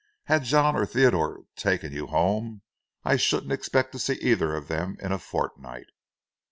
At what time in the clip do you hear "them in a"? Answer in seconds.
4.67-5.19